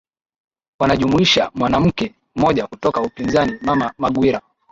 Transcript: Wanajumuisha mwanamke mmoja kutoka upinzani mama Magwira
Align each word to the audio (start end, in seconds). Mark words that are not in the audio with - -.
Wanajumuisha 0.79 1.51
mwanamke 1.55 2.15
mmoja 2.35 2.67
kutoka 2.67 3.01
upinzani 3.01 3.57
mama 3.61 3.93
Magwira 3.97 4.41